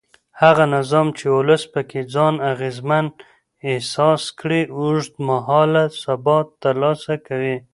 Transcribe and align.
هغه 0.41 0.63
نظام 0.75 1.07
چې 1.17 1.25
ولس 1.37 1.63
پکې 1.73 2.01
ځان 2.13 2.35
اغېزمن 2.51 3.05
احساس 3.69 4.23
کړي 4.39 4.61
اوږد 4.79 5.13
مهاله 5.29 5.83
ثبات 6.03 6.47
ترلاسه 6.63 7.13
کوي 7.27 7.55